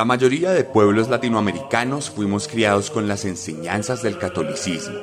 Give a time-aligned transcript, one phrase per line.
[0.00, 4.98] La mayoría de pueblos latinoamericanos fuimos criados con las enseñanzas del catolicismo.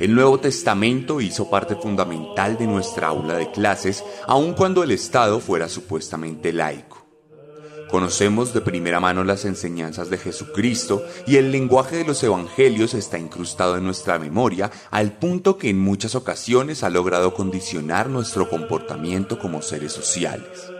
[0.00, 5.38] El Nuevo Testamento hizo parte fundamental de nuestra aula de clases, aun cuando el Estado
[5.38, 7.06] fuera supuestamente laico.
[7.88, 13.20] Conocemos de primera mano las enseñanzas de Jesucristo y el lenguaje de los evangelios está
[13.20, 19.38] incrustado en nuestra memoria al punto que en muchas ocasiones ha logrado condicionar nuestro comportamiento
[19.38, 20.72] como seres sociales.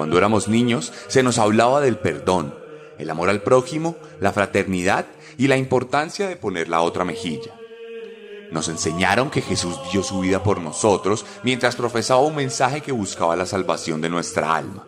[0.00, 2.54] Cuando éramos niños se nos hablaba del perdón,
[2.96, 5.04] el amor al prójimo, la fraternidad
[5.36, 7.54] y la importancia de poner la otra mejilla.
[8.50, 13.36] Nos enseñaron que Jesús dio su vida por nosotros mientras profesaba un mensaje que buscaba
[13.36, 14.86] la salvación de nuestra alma.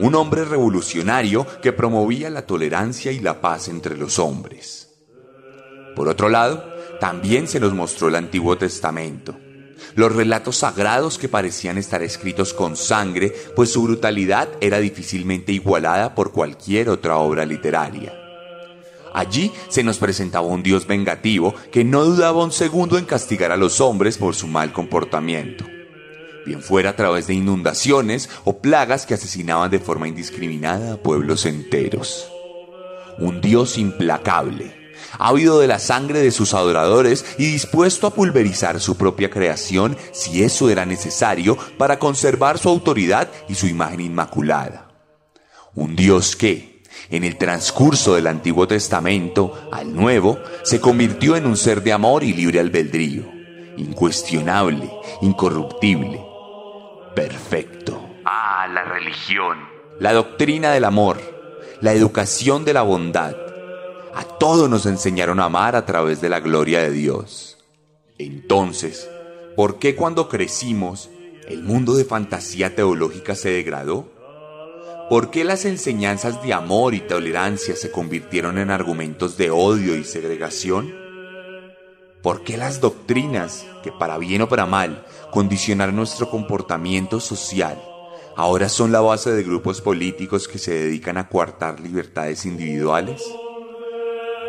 [0.00, 4.96] Un hombre revolucionario que promovía la tolerancia y la paz entre los hombres.
[5.94, 9.36] Por otro lado, también se nos mostró el Antiguo Testamento,
[9.94, 16.14] los relatos sagrados que parecían estar escritos con sangre, pues su brutalidad era difícilmente igualada
[16.14, 18.12] por cualquier otra obra literaria.
[19.14, 23.56] Allí se nos presentaba un Dios vengativo que no dudaba un segundo en castigar a
[23.56, 25.64] los hombres por su mal comportamiento,
[26.44, 31.46] bien fuera a través de inundaciones o plagas que asesinaban de forma indiscriminada a pueblos
[31.46, 32.28] enteros.
[33.18, 34.83] Un Dios implacable,
[35.18, 40.42] ávido de la sangre de sus adoradores y dispuesto a pulverizar su propia creación si
[40.42, 44.88] eso era necesario para conservar su autoridad y su imagen inmaculada.
[45.74, 51.56] Un Dios que, en el transcurso del Antiguo Testamento al Nuevo, se convirtió en un
[51.56, 53.24] ser de amor y libre albedrío,
[53.76, 54.90] incuestionable,
[55.20, 56.24] incorruptible,
[57.14, 58.00] perfecto.
[58.24, 59.58] Ah, la religión,
[59.98, 61.20] la doctrina del amor,
[61.80, 63.36] la educación de la bondad,
[64.14, 67.58] a todos nos enseñaron a amar a través de la gloria de Dios.
[68.18, 69.08] Entonces,
[69.56, 71.10] ¿por qué cuando crecimos
[71.48, 74.08] el mundo de fantasía teológica se degradó?
[75.10, 80.04] ¿Por qué las enseñanzas de amor y tolerancia se convirtieron en argumentos de odio y
[80.04, 80.94] segregación?
[82.22, 87.82] ¿Por qué las doctrinas, que para bien o para mal condicionaron nuestro comportamiento social,
[88.36, 93.22] ahora son la base de grupos políticos que se dedican a coartar libertades individuales?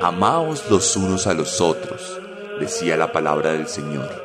[0.02, 2.20] Amaos los unos a los otros,
[2.60, 4.24] decía la palabra del Señor.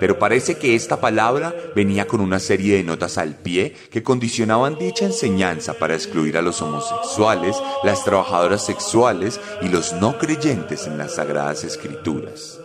[0.00, 4.78] Pero parece que esta palabra venía con una serie de notas al pie que condicionaban
[4.78, 10.98] dicha enseñanza para excluir a los homosexuales, las trabajadoras sexuales y los no creyentes en
[10.98, 12.60] las sagradas escrituras.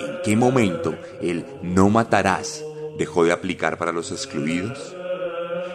[0.00, 2.64] ¿En qué momento el no matarás
[2.96, 4.94] dejó de aplicar para los excluidos?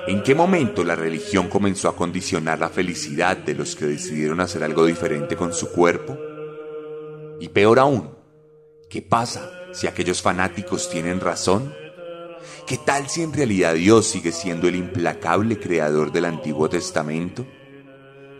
[0.06, 4.64] ¿En qué momento la religión comenzó a condicionar la felicidad de los que decidieron hacer
[4.64, 6.18] algo diferente con su cuerpo?
[7.40, 8.09] Y peor aún,
[8.90, 11.74] ¿qué pasa si aquellos fanáticos tienen razón?
[12.68, 17.46] ¿Qué tal si en realidad Dios sigue siendo el implacable creador del Antiguo Testamento?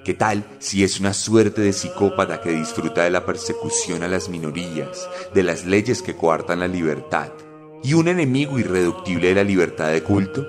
[0.04, 4.28] ¿Qué tal si es una suerte de psicópata que disfruta de la persecución a las
[4.28, 7.32] minorías, de las leyes que coartan la libertad,
[7.82, 10.46] y un enemigo irreductible de la libertad de culto?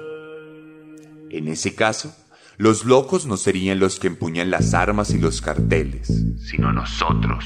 [1.35, 2.15] En ese caso,
[2.59, 6.07] los locos no serían los que empuñan las armas y los carteles,
[6.39, 7.45] sino nosotros.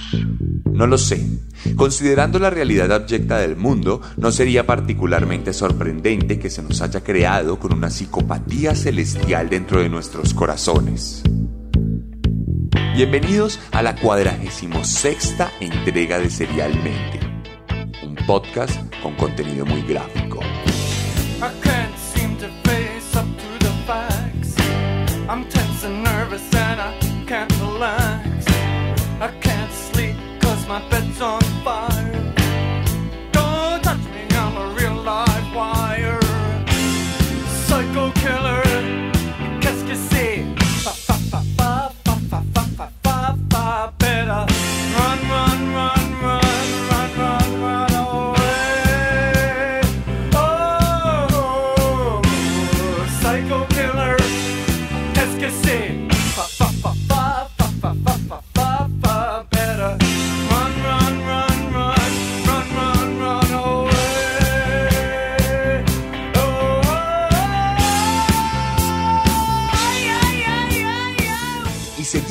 [0.71, 1.27] No lo sé.
[1.75, 7.59] Considerando la realidad abyecta del mundo, no sería particularmente sorprendente que se nos haya creado
[7.59, 11.23] con una psicopatía celestial dentro de nuestros corazones.
[12.95, 17.21] Bienvenidos a la cuadragésimo sexta entrega de Serialmente,
[18.03, 20.28] un podcast con contenido muy gráfico.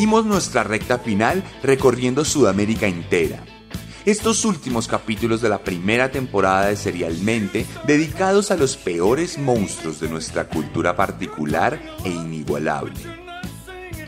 [0.07, 3.43] Nuestra recta final recorriendo Sudamérica entera.
[4.05, 10.07] Estos últimos capítulos de la primera temporada de Serialmente dedicados a los peores monstruos de
[10.07, 12.95] nuestra cultura particular e inigualable.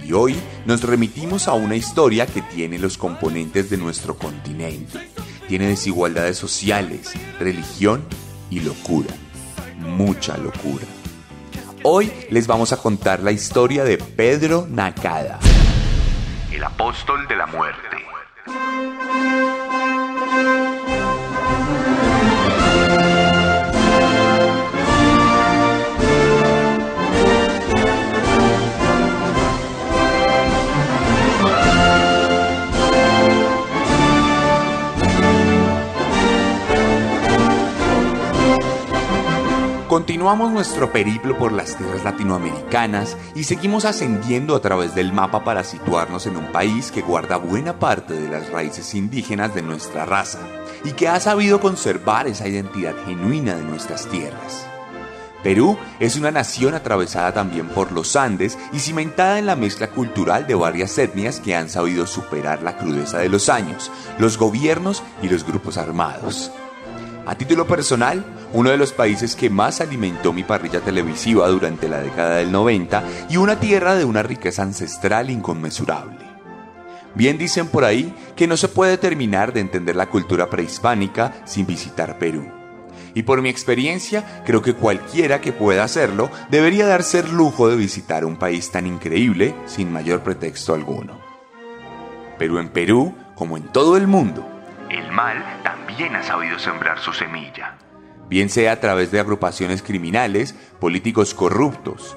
[0.07, 5.11] Y hoy nos remitimos a una historia que tiene los componentes de nuestro continente.
[5.49, 8.05] Tiene desigualdades sociales, religión
[8.49, 9.13] y locura.
[9.79, 10.85] Mucha locura.
[11.83, 15.39] Hoy les vamos a contar la historia de Pedro Nakada,
[16.51, 17.98] el apóstol de la muerte.
[39.89, 45.63] Continuamos nuestro periplo por las tierras latinoamericanas y seguimos ascendiendo a través del mapa para
[45.63, 50.41] situarnos en un país que guarda buena parte de las raíces indígenas de nuestra raza
[50.83, 54.67] y que ha sabido conservar esa identidad genuina de nuestras tierras.
[55.41, 60.45] Perú es una nación atravesada también por los Andes y cimentada en la mezcla cultural
[60.45, 65.29] de varias etnias que han sabido superar la crudeza de los años, los gobiernos y
[65.29, 66.51] los grupos armados.
[67.25, 71.99] A título personal, uno de los países que más alimentó mi parrilla televisiva durante la
[72.01, 76.17] década del 90 y una tierra de una riqueza ancestral inconmensurable.
[77.15, 81.65] Bien dicen por ahí que no se puede terminar de entender la cultura prehispánica sin
[81.65, 82.47] visitar Perú.
[83.13, 87.75] Y por mi experiencia, creo que cualquiera que pueda hacerlo debería darse el lujo de
[87.75, 91.19] visitar un país tan increíble sin mayor pretexto alguno.
[92.37, 94.47] Pero en Perú, como en todo el mundo,
[94.89, 97.77] el mal también ha sabido sembrar su semilla
[98.29, 102.15] bien sea a través de agrupaciones criminales, políticos corruptos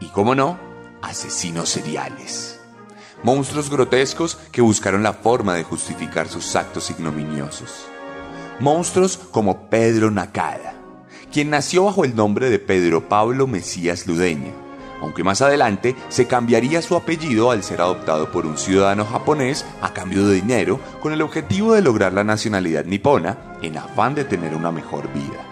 [0.00, 0.58] y, como no,
[1.00, 2.60] asesinos seriales.
[3.22, 7.86] Monstruos grotescos que buscaron la forma de justificar sus actos ignominiosos.
[8.58, 10.74] Monstruos como Pedro Nakada,
[11.32, 14.52] quien nació bajo el nombre de Pedro Pablo Mesías Ludeña,
[15.02, 19.92] aunque más adelante se cambiaría su apellido al ser adoptado por un ciudadano japonés a
[19.92, 24.54] cambio de dinero con el objetivo de lograr la nacionalidad nipona en afán de tener
[24.54, 25.44] una mejor vida.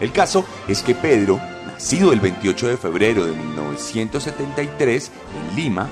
[0.00, 5.88] El caso es que Pedro, nacido el 28 de febrero de 1973 en Lima,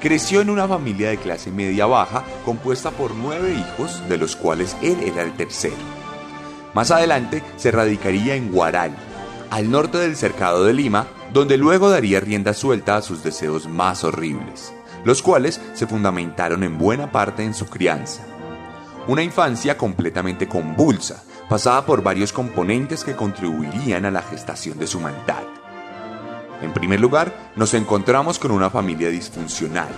[0.00, 4.76] creció en una familia de clase media baja compuesta por nueve hijos, de los cuales
[4.82, 5.76] él era el tercero.
[6.74, 8.94] Más adelante se radicaría en Guaral,
[9.50, 14.04] al norte del cercado de Lima, donde luego daría rienda suelta a sus deseos más
[14.04, 14.72] horribles,
[15.04, 18.22] los cuales se fundamentaron en buena parte en su crianza.
[19.08, 25.00] Una infancia completamente convulsa, pasada por varios componentes que contribuirían a la gestación de su
[25.00, 25.42] maldad.
[26.62, 29.90] En primer lugar, nos encontramos con una familia disfuncional,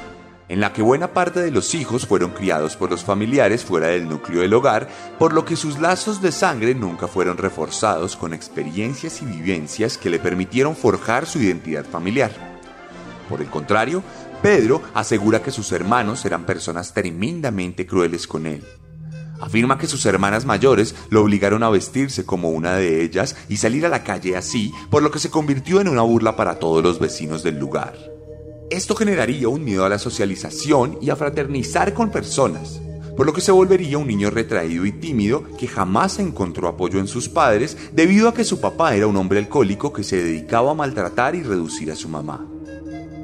[0.49, 4.09] en la que buena parte de los hijos fueron criados por los familiares fuera del
[4.09, 4.89] núcleo del hogar,
[5.19, 10.11] por lo que sus lazos de sangre nunca fueron reforzados con experiencias y vivencias que
[10.11, 12.33] le permitieron forjar su identidad familiar.
[13.29, 14.03] Por el contrario,
[14.43, 18.65] Pedro asegura que sus hermanos eran personas tremendamente crueles con él
[19.41, 23.85] Afirma que sus hermanas mayores lo obligaron a vestirse como una de ellas y salir
[23.85, 26.99] a la calle así, por lo que se convirtió en una burla para todos los
[26.99, 28.16] vecinos del lugar.
[28.71, 32.81] Esto generaría un miedo a la socialización y a fraternizar con personas,
[33.17, 37.07] por lo que se volvería un niño retraído y tímido que jamás encontró apoyo en
[37.07, 40.75] sus padres debido a que su papá era un hombre alcohólico que se dedicaba a
[40.75, 42.45] maltratar y reducir a su mamá.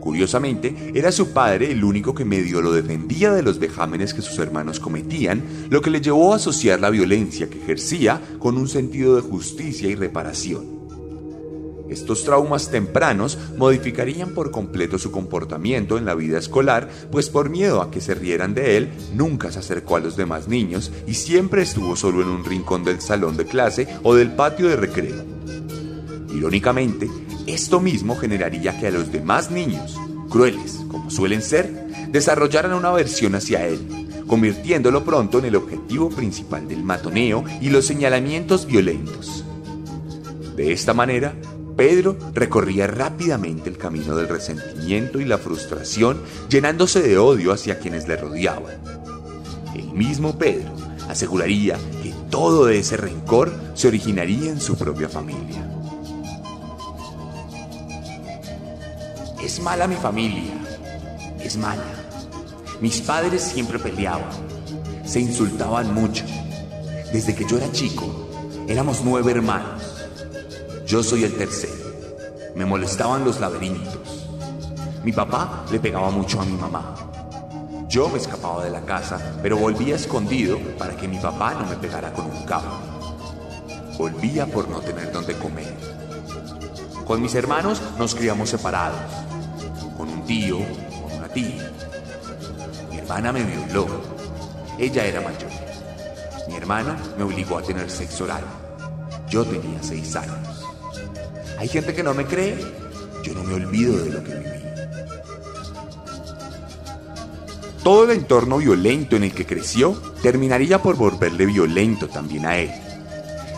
[0.01, 4.39] Curiosamente, era su padre el único que medio lo defendía de los vejámenes que sus
[4.39, 9.17] hermanos cometían, lo que le llevó a asociar la violencia que ejercía con un sentido
[9.17, 10.82] de justicia y reparación.
[11.93, 17.83] Estos traumas tempranos modificarían por completo su comportamiento en la vida escolar, pues por miedo
[17.83, 21.61] a que se rieran de él, nunca se acercó a los demás niños y siempre
[21.61, 25.23] estuvo solo en un rincón del salón de clase o del patio de recreo.
[26.35, 27.11] Irónicamente,
[27.47, 29.99] esto mismo generaría que a los demás niños,
[30.31, 31.69] crueles como suelen ser,
[32.09, 37.87] desarrollaran una aversión hacia él, convirtiéndolo pronto en el objetivo principal del matoneo y los
[37.87, 39.45] señalamientos violentos.
[40.57, 41.35] De esta manera,
[41.77, 48.09] Pedro recorría rápidamente el camino del resentimiento y la frustración, llenándose de odio hacia quienes
[48.09, 48.75] le rodeaban.
[49.75, 50.71] El mismo Pedro
[51.09, 55.69] aseguraría que todo ese rencor se originaría en su propia familia.
[59.43, 60.55] Es mala mi familia,
[61.41, 61.85] es mala.
[62.81, 64.31] Mis padres siempre peleaban,
[65.05, 66.25] se insultaban mucho.
[67.13, 68.07] Desde que yo era chico,
[68.69, 69.92] éramos nueve hermanos.
[70.87, 71.93] Yo soy el tercero.
[72.55, 74.29] Me molestaban los laberintos.
[75.05, 76.95] Mi papá le pegaba mucho a mi mamá.
[77.89, 81.77] Yo me escapaba de la casa, pero volvía escondido para que mi papá no me
[81.77, 82.79] pegara con un cabo.
[83.99, 85.75] Volvía por no tener donde comer.
[87.07, 88.99] Con mis hermanos nos criamos separados,
[89.97, 91.71] con un tío, con una tía.
[92.91, 93.87] Mi hermana me violó.
[94.79, 95.51] Ella era mayor.
[96.49, 98.45] Mi hermana me obligó a tener sexo oral.
[99.29, 100.52] Yo tenía seis años.
[101.63, 102.57] Hay gente que no me cree.
[103.23, 104.51] Yo no me olvido de lo que viví.
[107.85, 109.93] Todo el entorno violento en el que creció
[110.23, 112.73] terminaría por volverle violento también a él.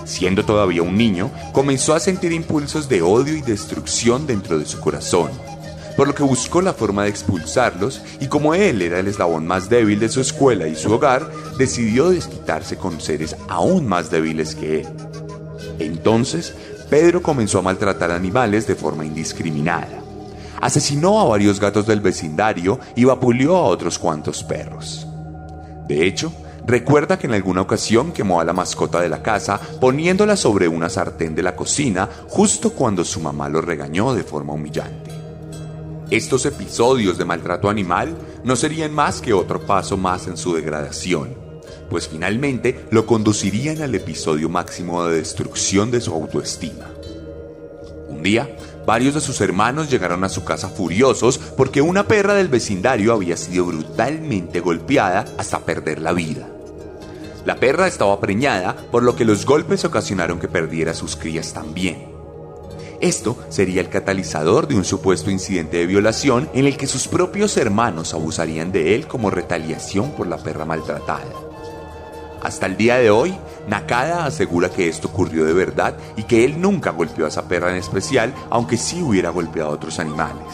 [0.05, 4.81] Siendo todavía un niño, comenzó a sentir impulsos de odio y destrucción dentro de su
[4.81, 5.31] corazón,
[5.97, 9.71] por lo que buscó la forma de expulsarlos y como él era el eslabón más
[9.71, 14.81] débil de su escuela y su hogar, decidió desquitarse con seres aún más débiles que
[14.81, 14.89] él.
[15.79, 16.55] Entonces,
[16.95, 20.01] Pedro comenzó a maltratar animales de forma indiscriminada.
[20.61, 25.05] Asesinó a varios gatos del vecindario y vapuleó a otros cuantos perros.
[25.89, 26.33] De hecho,
[26.65, 30.89] recuerda que en alguna ocasión quemó a la mascota de la casa poniéndola sobre una
[30.89, 35.11] sartén de la cocina justo cuando su mamá lo regañó de forma humillante.
[36.11, 41.44] Estos episodios de maltrato animal no serían más que otro paso más en su degradación,
[41.95, 46.91] pues finalmente lo conducirían al episodio máximo de destrucción de su autoestima.
[48.09, 48.51] Un día,
[48.85, 53.37] varios de sus hermanos llegaron a su casa furiosos porque una perra del vecindario había
[53.37, 56.49] sido brutalmente golpeada hasta perder la vida.
[57.47, 62.09] La perra estaba preñada, por lo que los golpes ocasionaron que perdiera sus crías también.
[63.01, 67.57] Esto sería el catalizador de un supuesto incidente de violación en el que sus propios
[67.57, 71.54] hermanos abusarían de él como retaliación por la perra maltratada.
[72.45, 73.35] Hasta el día de hoy,
[73.69, 77.71] Nakada asegura que esto ocurrió de verdad y que él nunca golpeó a esa perra
[77.71, 80.45] en especial, aunque sí hubiera golpeado a otros animales.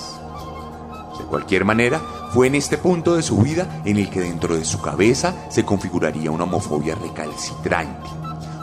[1.19, 2.01] De cualquier manera,
[2.33, 5.65] fue en este punto de su vida en el que dentro de su cabeza se
[5.65, 8.09] configuraría una homofobia recalcitrante,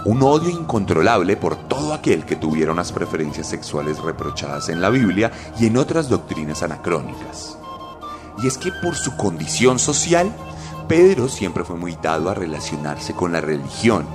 [0.05, 5.33] un odio incontrolable por todo aquel que tuviera unas preferencias sexuales reprochadas en la Biblia
[5.59, 7.57] y en otras doctrinas anacrónicas.
[8.41, 10.31] Y es que por su condición social,
[10.87, 14.05] Pedro siempre fue muy dado a relacionarse con la religión.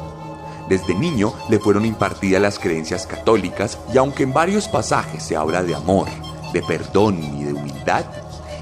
[0.68, 5.62] Desde niño le fueron impartidas las creencias católicas y aunque en varios pasajes se habla
[5.62, 6.08] de amor,
[6.54, 8.06] de perdón y de humildad,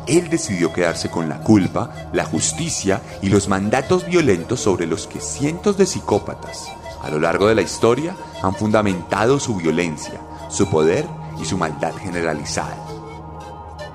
[0.09, 5.21] él decidió quedarse con la culpa, la justicia y los mandatos violentos sobre los que
[5.21, 6.69] cientos de psicópatas,
[7.03, 11.07] a lo largo de la historia, han fundamentado su violencia, su poder
[11.41, 12.77] y su maldad generalizada.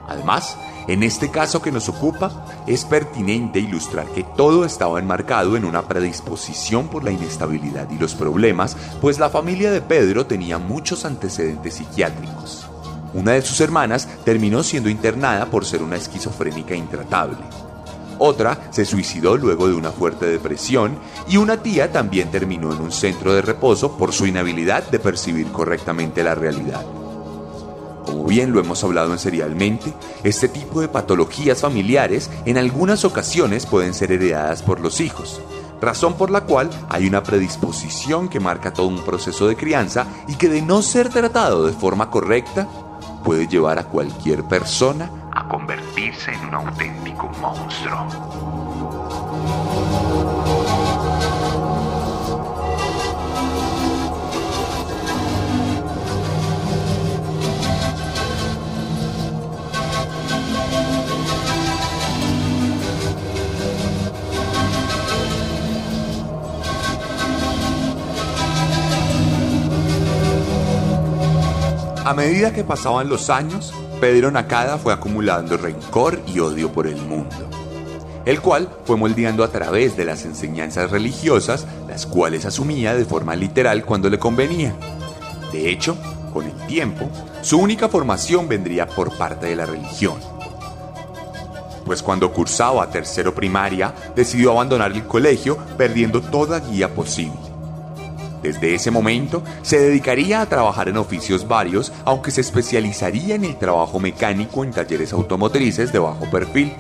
[0.08, 0.58] Además,
[0.88, 5.88] en este caso que nos ocupa, es pertinente ilustrar que todo estaba enmarcado en una
[5.88, 11.76] predisposición por la inestabilidad y los problemas, pues la familia de Pedro tenía muchos antecedentes
[11.76, 12.68] psiquiátricos.
[13.16, 17.38] Una de sus hermanas terminó siendo internada por ser una esquizofrénica intratable.
[18.20, 22.92] Otra se suicidó luego de una fuerte depresión y una tía también terminó en un
[22.92, 26.86] centro de reposo por su inhabilidad de percibir correctamente la realidad.
[28.06, 29.94] Como bien lo hemos hablado en Serialmente,
[30.24, 35.42] este tipo de patologías familiares en algunas ocasiones pueden ser heredadas por los hijos,
[35.82, 40.36] razón por la cual hay una predisposición que marca todo un proceso de crianza y
[40.36, 42.68] que de no ser tratado de forma correcta
[43.24, 48.08] puede llevar a cualquier persona a convertirse en un auténtico monstruo.
[72.06, 76.98] A medida que pasaban los años, Pedro Nakada fue acumulando rencor y odio por el
[76.98, 77.50] mundo,
[78.26, 83.36] el cual fue moldeando a través de las enseñanzas religiosas, las cuales asumía de forma
[83.36, 84.76] literal cuando le convenía.
[85.52, 85.98] De hecho,
[86.32, 87.10] con el tiempo,
[87.42, 90.20] su única formación vendría por parte de la religión.
[91.88, 97.55] Pues cuando cursaba tercero primaria, decidió abandonar el colegio perdiendo toda guía posible.
[98.46, 103.58] Desde ese momento se dedicaría a trabajar en oficios varios, aunque se especializaría en el
[103.58, 106.72] trabajo mecánico en talleres automotrices de bajo perfil.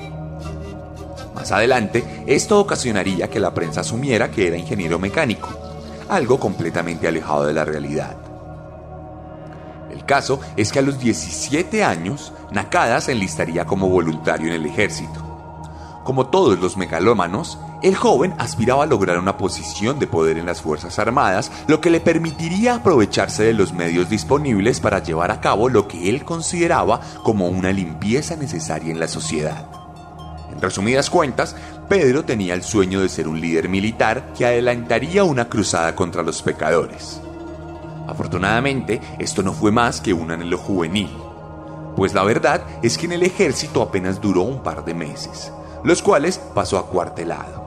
[1.34, 5.50] Más adelante, esto ocasionaría que la prensa asumiera que era ingeniero mecánico,
[6.08, 8.16] algo completamente alejado de la realidad.
[9.90, 14.68] El caso es que a los 17 años, Nakada se enlistaría como voluntario en el
[14.68, 15.20] ejército.
[16.04, 20.60] Como todos los megalómanos, el joven aspiraba a lograr una posición de poder en las
[20.60, 25.70] Fuerzas Armadas, lo que le permitiría aprovecharse de los medios disponibles para llevar a cabo
[25.70, 29.68] lo que él consideraba como una limpieza necesaria en la sociedad.
[30.51, 31.56] En resumidas cuentas,
[31.88, 36.42] Pedro tenía el sueño de ser un líder militar que adelantaría una cruzada contra los
[36.42, 37.22] pecadores.
[38.08, 41.15] Afortunadamente, esto no fue más que un anhelo juvenil,
[41.96, 45.51] pues la verdad es que en el ejército apenas duró un par de meses
[45.86, 47.65] los cuales pasó acuartelado,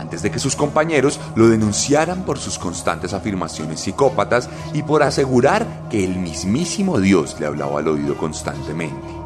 [0.00, 5.66] antes de que sus compañeros lo denunciaran por sus constantes afirmaciones psicópatas y por asegurar
[5.90, 9.20] que el mismísimo Dios le hablaba al oído constantemente.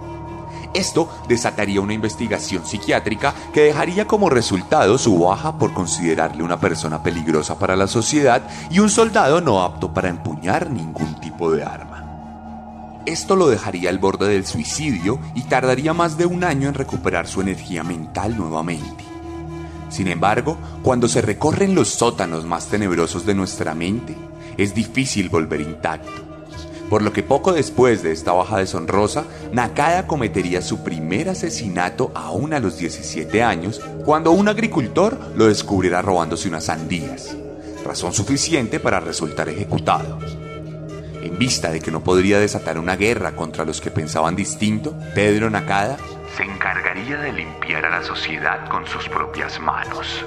[0.75, 7.01] Esto desataría una investigación psiquiátrica que dejaría como resultado su baja por considerarle una persona
[7.01, 11.95] peligrosa para la sociedad y un soldado no apto para empuñar ningún tipo de arma.
[13.07, 17.29] Esto lo dejaría al borde del suicidio y tardaría más de un año en recuperar
[17.29, 19.14] su energía mental nuevamente.
[19.95, 24.17] Sin embargo, cuando se recorren los sótanos más tenebrosos de nuestra mente,
[24.57, 26.11] es difícil volver intacto.
[26.91, 29.23] Por lo que poco después de esta baja deshonrosa,
[29.53, 36.03] Nakada cometería su primer asesinato aún a los 17 años, cuando un agricultor lo descubrirá
[36.03, 37.37] robándose unas sandías,
[37.85, 40.19] razón suficiente para resultar ejecutado.
[41.23, 45.51] En vista de que no podría desatar una guerra contra los que pensaban distinto, Pedro
[45.51, 45.99] Nakada
[46.37, 50.25] se encargaría de limpiar a la sociedad con sus propias manos.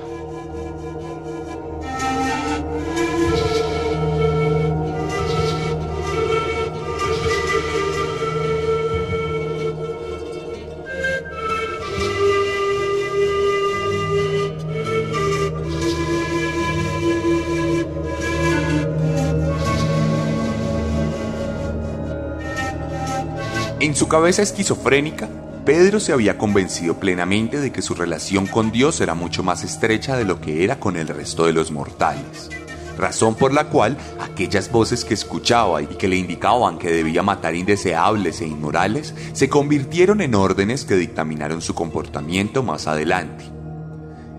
[23.80, 25.28] En su cabeza esquizofrénica,
[25.68, 30.16] Pedro se había convencido plenamente de que su relación con Dios era mucho más estrecha
[30.16, 32.50] de lo que era con el resto de los mortales,
[32.98, 37.54] razón por la cual aquellas voces que escuchaba y que le indicaban que debía matar
[37.54, 43.44] indeseables e inmorales se convirtieron en órdenes que dictaminaron su comportamiento más adelante.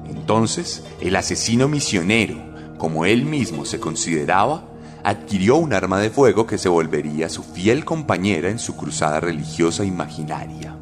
[0.09, 2.39] Entonces, el asesino misionero,
[2.79, 4.65] como él mismo se consideraba,
[5.05, 9.85] adquirió un arma de fuego que se volvería su fiel compañera en su cruzada religiosa
[9.85, 10.78] imaginaria.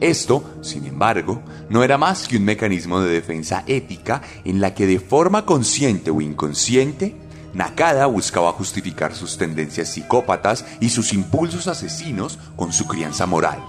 [0.00, 4.86] Esto, sin embargo, no era más que un mecanismo de defensa ética en la que
[4.86, 7.16] de forma consciente o inconsciente,
[7.54, 13.62] Nakada buscaba justificar sus tendencias psicópatas y sus impulsos asesinos con su crianza moral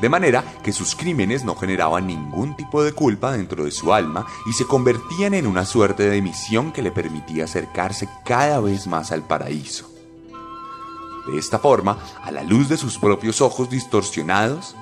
[0.00, 4.26] de manera que sus crímenes no generaban ningún tipo de culpa dentro de su alma
[4.46, 9.12] y se convertían en una suerte de misión que le permitía acercarse cada vez más
[9.12, 9.90] al paraíso.
[11.26, 14.74] De esta forma, a la luz de sus propios ojos distorsionados,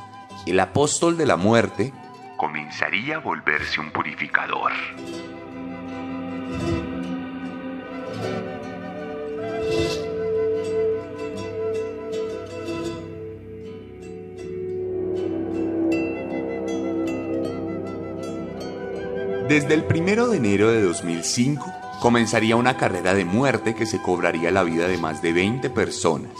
[0.46, 1.92] el apóstol de la muerte
[2.36, 4.72] comenzaría a volverse un purificador.
[19.48, 24.50] Desde el 1 de enero de 2005 comenzaría una carrera de muerte que se cobraría
[24.50, 26.32] la vida de más de 20 personas.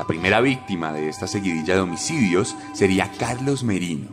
[0.00, 4.08] La primera víctima de esta seguidilla de homicidios sería Carlos Merino,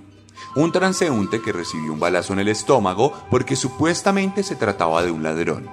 [0.58, 5.23] un transeúnte que recibió un balazo en el estómago porque supuestamente se trataba de un
[5.23, 5.69] ladrón.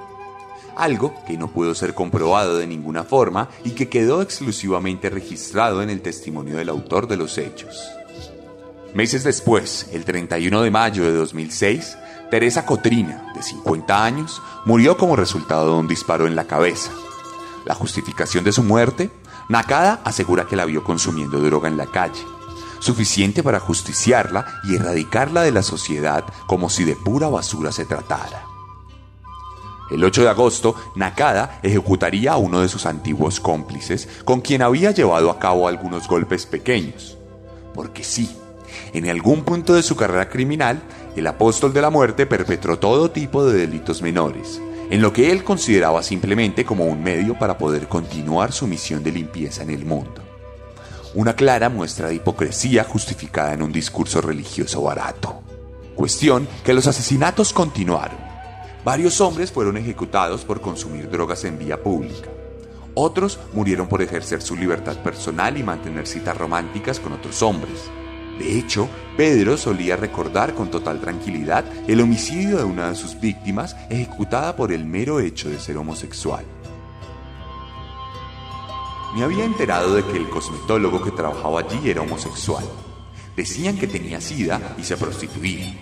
[0.76, 5.90] Algo que no pudo ser comprobado de ninguna forma y que quedó exclusivamente registrado en
[5.90, 7.82] el testimonio del autor de los hechos.
[8.94, 11.98] Meses después, el 31 de mayo de 2006,
[12.30, 16.92] Teresa Cotrina, de 50 años, murió como resultado de un disparo en la cabeza.
[17.64, 19.10] La justificación de su muerte,
[19.48, 22.22] Nakada asegura que la vio consumiendo droga en la calle,
[22.78, 28.46] suficiente para justiciarla y erradicarla de la sociedad como si de pura basura se tratara.
[29.90, 34.92] El 8 de agosto, Nakada ejecutaría a uno de sus antiguos cómplices, con quien había
[34.92, 37.18] llevado a cabo algunos golpes pequeños.
[37.74, 38.34] Porque sí,
[38.94, 40.82] en algún punto de su carrera criminal,
[41.16, 45.44] el apóstol de la muerte perpetró todo tipo de delitos menores, en lo que él
[45.44, 50.22] consideraba simplemente como un medio para poder continuar su misión de limpieza en el mundo.
[51.14, 55.42] Una clara muestra de hipocresía justificada en un discurso religioso barato.
[55.94, 58.18] Cuestión que los asesinatos continuaron.
[58.84, 62.28] Varios hombres fueron ejecutados por consumir drogas en vía pública.
[62.94, 67.90] Otros murieron por ejercer su libertad personal y mantener citas románticas con otros hombres.
[68.38, 73.76] De hecho, Pedro solía recordar con total tranquilidad el homicidio de una de sus víctimas
[73.90, 76.44] ejecutada por el mero hecho de ser homosexual.
[79.14, 82.64] Me había enterado de que el cosmetólogo que trabajaba allí era homosexual,
[83.36, 85.74] Decían que tenía sida y se prostituía.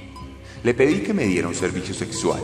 [0.62, 2.40] Le pedí que me diera un servicio sexual.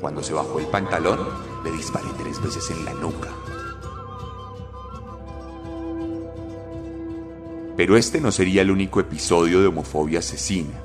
[0.00, 1.20] Cuando se bajó el pantalón,
[1.62, 3.28] le disparé tres veces en la nuca.
[7.76, 10.80] Pero este no sería el único episodio de homofobia asesina.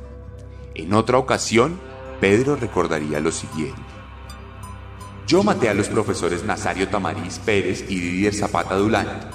[0.73, 1.79] En otra ocasión,
[2.19, 3.81] Pedro recordaría lo siguiente.
[5.27, 9.25] Yo maté a los profesores Nazario Tamariz Pérez y Didier Zapata Dulant.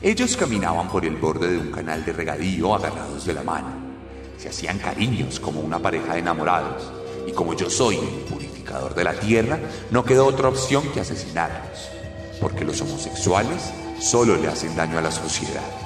[0.00, 3.72] Ellos caminaban por el borde de un canal de regadío agarrados de la mano.
[4.38, 6.92] Se hacían cariños como una pareja de enamorados.
[7.26, 9.58] Y como yo soy el purificador de la tierra,
[9.90, 11.88] no quedó otra opción que asesinarlos.
[12.40, 15.81] Porque los homosexuales solo le hacen daño a la sociedad.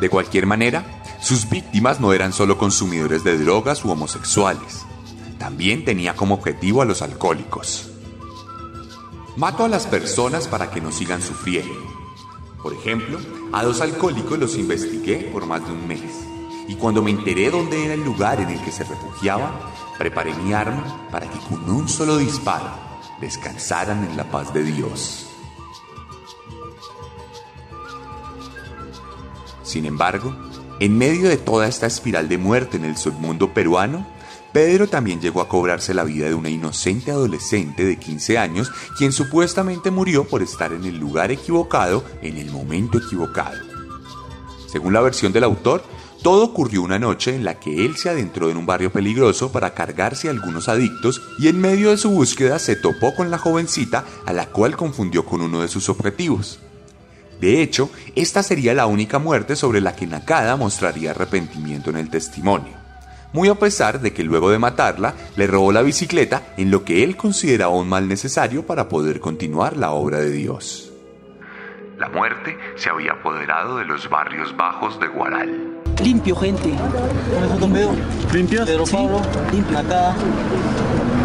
[0.00, 0.84] De cualquier manera,
[1.20, 4.86] sus víctimas no eran solo consumidores de drogas u homosexuales.
[5.38, 7.90] También tenía como objetivo a los alcohólicos.
[9.36, 11.74] Mato a las personas para que no sigan sufriendo.
[12.62, 13.18] Por ejemplo,
[13.52, 16.00] a dos alcohólicos los investigué por más de un mes.
[16.66, 19.52] Y cuando me enteré dónde era el lugar en el que se refugiaban,
[19.98, 22.70] preparé mi arma para que con un solo disparo
[23.20, 25.29] descansaran en la paz de Dios.
[29.70, 30.34] Sin embargo,
[30.80, 34.04] en medio de toda esta espiral de muerte en el submundo peruano,
[34.52, 39.12] Pedro también llegó a cobrarse la vida de una inocente adolescente de 15 años, quien
[39.12, 43.58] supuestamente murió por estar en el lugar equivocado en el momento equivocado.
[44.66, 45.84] Según la versión del autor,
[46.20, 49.72] todo ocurrió una noche en la que él se adentró en un barrio peligroso para
[49.72, 54.04] cargarse a algunos adictos y en medio de su búsqueda se topó con la jovencita
[54.26, 56.58] a la cual confundió con uno de sus objetivos.
[57.40, 62.10] De hecho, esta sería la única muerte sobre la que Nakada mostraría arrepentimiento en el
[62.10, 62.76] testimonio,
[63.32, 67.02] muy a pesar de que luego de matarla le robó la bicicleta en lo que
[67.02, 70.92] él consideraba un mal necesario para poder continuar la obra de Dios.
[71.98, 75.82] La muerte se había apoderado de los barrios bajos de Guaral.
[76.02, 76.74] Limpio, gente.
[78.32, 78.66] ¿Limpios?
[78.66, 79.20] Pedro Pablo,
[79.52, 79.78] limpio.
[79.78, 80.14] Acá,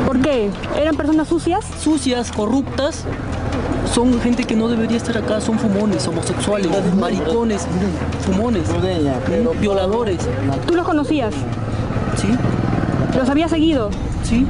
[0.05, 0.49] ¿Por qué?
[0.79, 1.65] ¿Eran personas sucias?
[1.81, 3.05] sucias, corruptas.
[3.91, 7.65] Son gente que no debería estar acá, son fumones, homosexuales, maricones,
[8.25, 8.63] fumones,
[9.59, 10.19] violadores.
[10.67, 11.33] ¿Tú los conocías?
[12.17, 12.27] ¿Sí?
[13.17, 13.89] ¿Los habías seguido?
[14.23, 14.45] ¿Sí?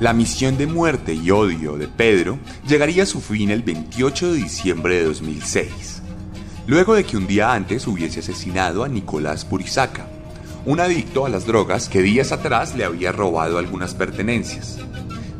[0.00, 4.38] La misión de muerte y odio de Pedro llegaría a su fin el 28 de
[4.38, 6.00] diciembre de 2006,
[6.66, 10.08] luego de que un día antes hubiese asesinado a Nicolás Purizaca,
[10.64, 14.78] un adicto a las drogas que días atrás le había robado algunas pertenencias.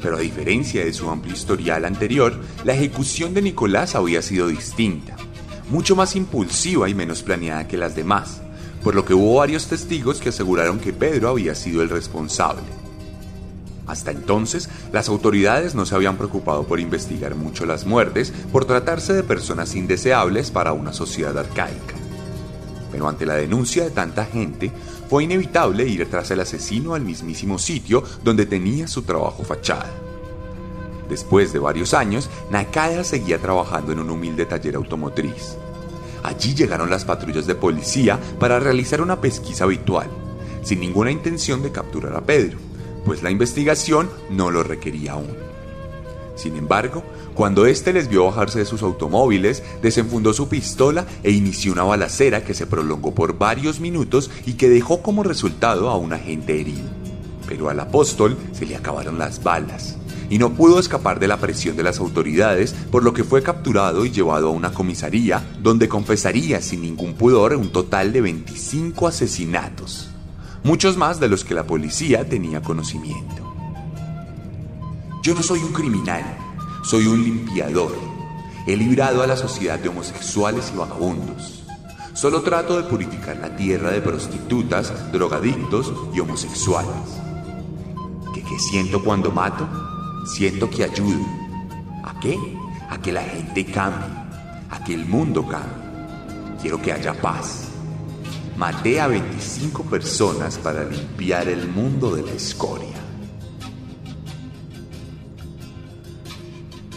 [0.03, 5.16] Pero a diferencia de su amplio historial anterior, la ejecución de Nicolás había sido distinta,
[5.70, 8.42] mucho más impulsiva y menos planeada que las demás,
[8.85, 12.88] por lo que hubo varios testigos que aseguraron que Pedro había sido el responsable.
[13.88, 19.14] Hasta entonces, las autoridades no se habían preocupado por investigar mucho las muertes por tratarse
[19.14, 21.94] de personas indeseables para una sociedad arcaica.
[22.92, 24.70] Pero ante la denuncia de tanta gente,
[25.09, 29.90] fue inevitable ir tras el asesino al mismísimo sitio donde tenía su trabajo fachada.
[31.09, 35.57] Después de varios años, Nakada seguía trabajando en un humilde taller automotriz.
[36.22, 40.09] Allí llegaron las patrullas de policía para realizar una pesquisa habitual,
[40.62, 42.67] sin ninguna intención de capturar a Pedro
[43.09, 45.35] pues la investigación no lo requería aún.
[46.37, 51.73] Sin embargo, cuando éste les vio bajarse de sus automóviles, desenfundó su pistola e inició
[51.73, 56.12] una balacera que se prolongó por varios minutos y que dejó como resultado a un
[56.12, 56.87] agente herido.
[57.49, 59.97] Pero al apóstol se le acabaron las balas
[60.29, 64.05] y no pudo escapar de la presión de las autoridades, por lo que fue capturado
[64.05, 70.08] y llevado a una comisaría donde confesaría sin ningún pudor un total de 25 asesinatos
[70.68, 73.42] muchos más de los que la policía tenía conocimiento.
[75.22, 76.22] Yo no soy un criminal,
[76.85, 77.96] soy un limpiador.
[78.66, 81.64] He librado a la sociedad de homosexuales y vagabundos.
[82.12, 87.16] Solo trato de purificar la tierra de prostitutas, drogadictos y homosexuales.
[88.35, 89.66] ¿Qué, siento cuando mato?
[90.26, 91.24] Siento que ayudo.
[92.04, 92.38] ¿A qué?
[92.90, 94.07] A que la gente cambie,
[94.68, 96.59] a que el mundo cambie.
[96.61, 97.67] Quiero que haya paz
[98.59, 102.97] maté a 25 personas para limpiar el mundo de la escoria.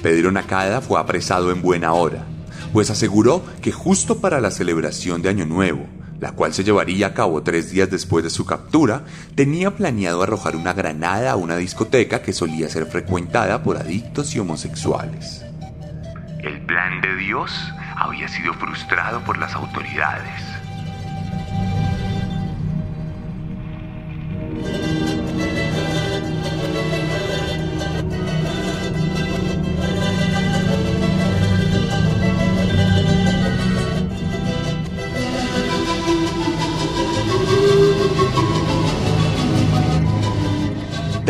[0.02, 2.26] Pedro Nakada fue apresado en buena hora,
[2.74, 5.86] pues aseguró que justo para la celebración de Año Nuevo,
[6.20, 9.04] la cual se llevaría a cabo tres días después de su captura,
[9.36, 14.40] tenía planeado arrojar una granada a una discoteca que solía ser frecuentada por adictos y
[14.40, 15.46] homosexuales.
[16.40, 17.54] El plan de Dios
[17.96, 20.51] había sido frustrado por las autoridades.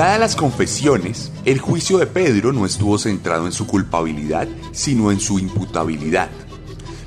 [0.01, 5.19] Dadas las confesiones, el juicio de Pedro no estuvo centrado en su culpabilidad, sino en
[5.19, 6.31] su imputabilidad.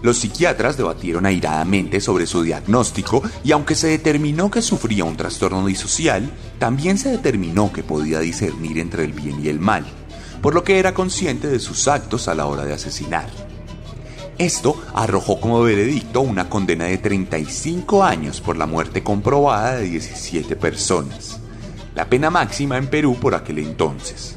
[0.01, 5.67] Los psiquiatras debatieron airadamente sobre su diagnóstico y aunque se determinó que sufría un trastorno
[5.67, 6.31] disocial,
[6.61, 9.85] también se determinó que podía discernir entre el bien y el mal,
[10.41, 13.29] por lo que era consciente de sus actos a la hora de asesinar.
[14.39, 20.55] Esto arrojó como veredicto una condena de 35 años por la muerte comprobada de 17
[20.55, 21.41] personas
[21.95, 24.37] la pena máxima en Perú por aquel entonces.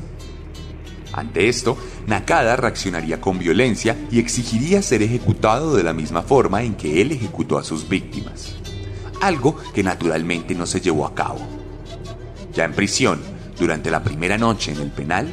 [1.14, 6.76] Ante esto, Nakada reaccionaría con violencia y exigiría ser ejecutado de la misma forma en
[6.76, 8.56] que él ejecutó a sus víctimas,
[9.22, 11.40] algo que naturalmente no se llevó a cabo.
[12.54, 13.20] Ya en prisión,
[13.60, 15.28] durante la primera noche en el penal,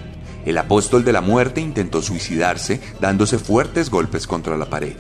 [0.47, 4.97] el apóstol de la muerte intentó suicidarse dándose fuertes golpes contra la pared.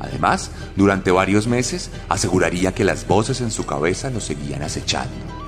[0.00, 5.45] Además, durante varios meses aseguraría que las voces en su cabeza lo seguían acechando.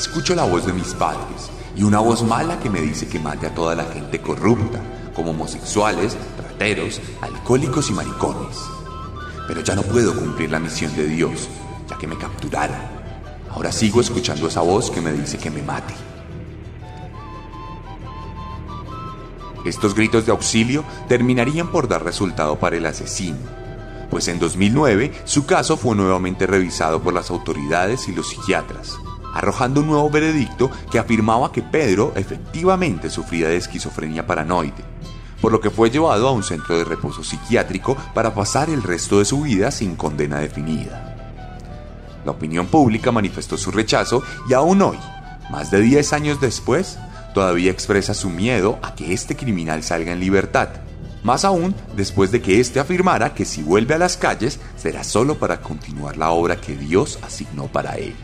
[0.00, 3.46] Escucho la voz de mis padres y una voz mala que me dice que mate
[3.46, 4.80] a toda la gente corrupta,
[5.14, 8.56] como homosexuales, rateros, alcohólicos y maricones.
[9.46, 11.50] Pero ya no puedo cumplir la misión de Dios,
[11.86, 12.78] ya que me capturaron.
[13.50, 15.92] Ahora sigo escuchando esa voz que me dice que me mate.
[19.66, 23.36] Estos gritos de auxilio terminarían por dar resultado para el asesino,
[24.08, 28.98] pues en 2009 su caso fue nuevamente revisado por las autoridades y los psiquiatras,
[29.34, 34.84] arrojando un nuevo veredicto que afirmaba que Pedro efectivamente sufría de esquizofrenia paranoide,
[35.40, 39.18] por lo que fue llevado a un centro de reposo psiquiátrico para pasar el resto
[39.18, 41.10] de su vida sin condena definida.
[42.24, 44.98] La opinión pública manifestó su rechazo y aún hoy,
[45.50, 46.98] más de 10 años después,
[47.34, 50.68] todavía expresa su miedo a que este criminal salga en libertad,
[51.22, 55.38] más aún después de que éste afirmara que si vuelve a las calles será solo
[55.38, 58.14] para continuar la obra que Dios asignó para él.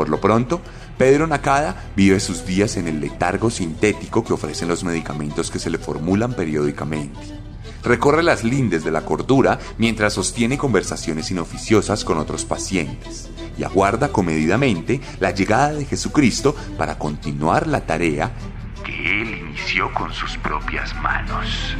[0.00, 0.62] Por lo pronto,
[0.96, 5.68] Pedro Nakada vive sus días en el letargo sintético que ofrecen los medicamentos que se
[5.68, 7.18] le formulan periódicamente.
[7.84, 14.10] Recorre las lindes de la cordura mientras sostiene conversaciones inoficiosas con otros pacientes y aguarda
[14.10, 18.32] comedidamente la llegada de Jesucristo para continuar la tarea
[18.82, 21.76] que él inició con sus propias manos.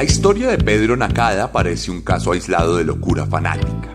[0.00, 3.94] La historia de Pedro Nakada parece un caso aislado de locura fanática.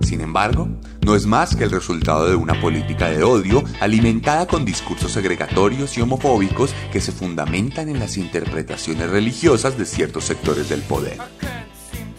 [0.00, 0.66] Sin embargo,
[1.02, 5.96] no es más que el resultado de una política de odio alimentada con discursos segregatorios
[5.96, 11.18] y homofóbicos que se fundamentan en las interpretaciones religiosas de ciertos sectores del poder.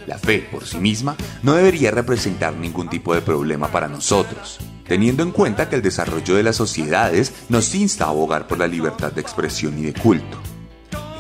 [0.08, 5.24] La fe por sí misma no debería representar ningún tipo de problema para nosotros, teniendo
[5.24, 9.12] en cuenta que el desarrollo de las sociedades nos insta a abogar por la libertad
[9.12, 10.40] de expresión y de culto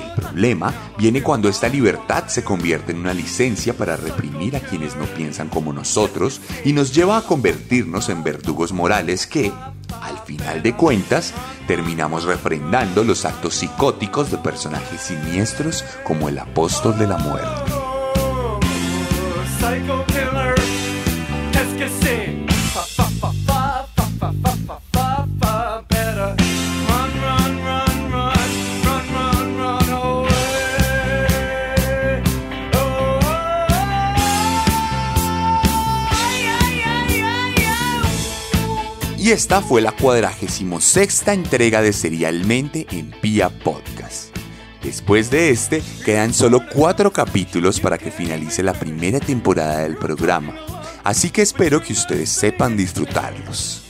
[0.10, 5.06] problema viene cuando esta libertad se convierte en una licencia para reprimir a quienes no
[5.06, 9.52] piensan como nosotros y nos lleva a convertirnos en verdugos morales que,
[10.02, 11.34] al final de cuentas,
[11.67, 17.72] terminamos refrendando los actos psicóticos de personajes siniestros como el apóstol de la muerte.
[39.30, 44.36] Y esta fue la cuadragésimo sexta entrega de Serialmente en Pia Podcast.
[44.82, 50.56] Después de este, quedan solo cuatro capítulos para que finalice la primera temporada del programa,
[51.04, 53.84] así que espero que ustedes sepan disfrutarlos.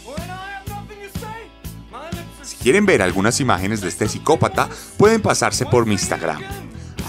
[2.44, 6.42] Si quieren ver algunas imágenes de este psicópata, pueden pasarse por mi Instagram,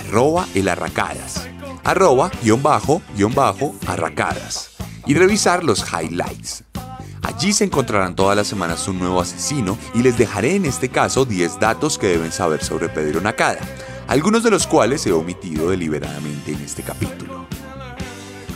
[0.06, 1.48] arroba elarracadas.
[1.82, 4.70] arroba guion bajo guion bajo arracadas
[5.04, 6.62] y revisar los highlights.
[7.22, 11.24] Allí se encontrarán todas las semanas un nuevo asesino y les dejaré en este caso
[11.24, 13.60] 10 datos que deben saber sobre Pedro Nakada,
[14.08, 17.46] algunos de los cuales he omitido deliberadamente en este capítulo.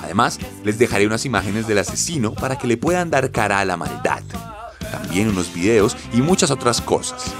[0.03, 3.77] Además, les dejaré unas imágenes del asesino para que le puedan dar cara a la
[3.77, 4.23] maldad,
[4.93, 7.35] también unos videos y muchas otras cosas.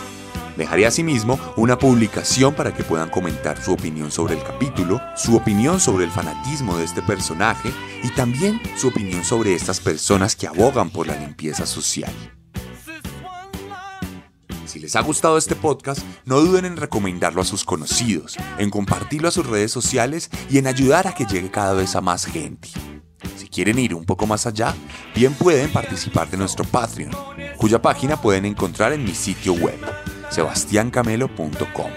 [0.57, 5.81] Dejaré asimismo una publicación para que puedan comentar su opinión sobre el capítulo, su opinión
[5.81, 7.73] sobre el fanatismo de este personaje
[8.05, 12.13] y también su opinión sobre estas personas que abogan por la limpieza social.
[14.67, 19.29] Si les ha gustado este podcast, no duden en recomendarlo a sus conocidos, en compartirlo
[19.29, 22.69] a sus redes sociales y en ayudar a que llegue cada vez a más gente.
[23.37, 24.75] Si quieren ir un poco más allá,
[25.15, 27.13] bien pueden participar de nuestro Patreon,
[27.57, 29.79] cuya página pueden encontrar en mi sitio web
[30.35, 31.91] sebastiancamelo.com.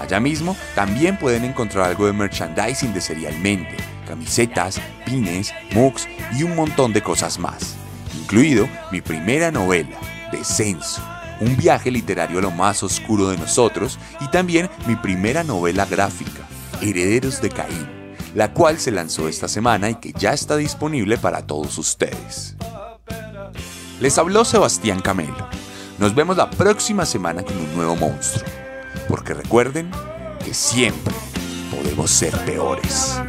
[0.00, 6.06] Allá mismo también pueden encontrar algo de merchandising de Serialmente, camisetas, pines, mugs
[6.36, 7.74] y un montón de cosas más,
[8.14, 9.96] incluido mi primera novela,
[10.30, 11.02] Descenso,
[11.40, 16.42] un viaje literario a lo más oscuro de nosotros y también mi primera novela gráfica,
[16.82, 17.88] Herederos de Caín,
[18.34, 22.56] la cual se lanzó esta semana y que ya está disponible para todos ustedes.
[24.00, 25.48] Les habló Sebastián Camelo
[25.98, 28.44] nos vemos la próxima semana con un nuevo monstruo.
[29.08, 29.90] Porque recuerden
[30.44, 31.14] que siempre
[31.70, 33.20] podemos ser peores.